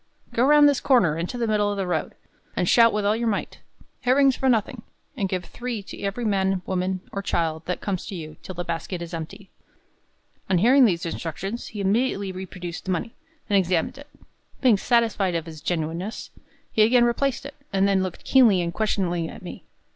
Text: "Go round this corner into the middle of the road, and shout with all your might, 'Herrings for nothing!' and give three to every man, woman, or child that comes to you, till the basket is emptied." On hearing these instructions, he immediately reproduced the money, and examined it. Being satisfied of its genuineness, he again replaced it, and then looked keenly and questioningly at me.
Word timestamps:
"Go 0.33 0.43
round 0.43 0.67
this 0.67 0.81
corner 0.81 1.15
into 1.15 1.37
the 1.37 1.45
middle 1.45 1.69
of 1.69 1.77
the 1.77 1.85
road, 1.85 2.15
and 2.55 2.67
shout 2.67 2.91
with 2.91 3.05
all 3.05 3.15
your 3.15 3.27
might, 3.27 3.59
'Herrings 4.01 4.35
for 4.35 4.49
nothing!' 4.49 4.81
and 5.15 5.29
give 5.29 5.45
three 5.45 5.83
to 5.83 6.01
every 6.01 6.25
man, 6.25 6.63
woman, 6.65 7.01
or 7.11 7.21
child 7.21 7.67
that 7.67 7.81
comes 7.81 8.07
to 8.07 8.15
you, 8.15 8.35
till 8.41 8.55
the 8.55 8.63
basket 8.63 8.99
is 9.03 9.13
emptied." 9.13 9.47
On 10.49 10.57
hearing 10.57 10.85
these 10.85 11.05
instructions, 11.05 11.67
he 11.67 11.81
immediately 11.81 12.31
reproduced 12.31 12.85
the 12.85 12.91
money, 12.91 13.13
and 13.47 13.55
examined 13.57 13.99
it. 13.99 14.07
Being 14.59 14.75
satisfied 14.77 15.35
of 15.35 15.47
its 15.47 15.61
genuineness, 15.61 16.31
he 16.71 16.81
again 16.81 17.05
replaced 17.05 17.45
it, 17.45 17.53
and 17.71 17.87
then 17.87 18.01
looked 18.01 18.23
keenly 18.25 18.59
and 18.63 18.73
questioningly 18.73 19.29
at 19.29 19.43
me. 19.43 19.65